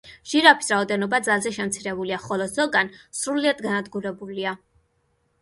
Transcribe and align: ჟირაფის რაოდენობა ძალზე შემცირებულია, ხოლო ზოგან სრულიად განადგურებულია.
ჟირაფის 0.29 0.69
რაოდენობა 0.73 1.19
ძალზე 1.27 1.51
შემცირებულია, 1.57 2.17
ხოლო 2.23 2.49
ზოგან 2.55 2.91
სრულიად 3.21 3.63
განადგურებულია. 3.69 4.57